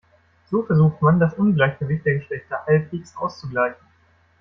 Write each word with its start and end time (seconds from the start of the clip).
So 0.49 0.63
versucht 0.67 0.99
man, 1.03 1.19
das 1.19 1.35
Ungleichgewicht 1.35 2.03
der 2.07 2.15
Geschlechter 2.15 2.65
halbwegs 2.65 3.15
auszugleichen. 3.15 3.85